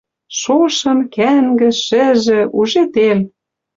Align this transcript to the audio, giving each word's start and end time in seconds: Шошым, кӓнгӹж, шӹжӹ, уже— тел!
Шошым, 0.39 0.99
кӓнгӹж, 1.15 1.77
шӹжӹ, 1.87 2.41
уже— 2.59 2.83
тел! 2.93 3.19